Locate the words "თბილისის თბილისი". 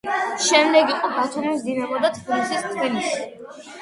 2.19-3.23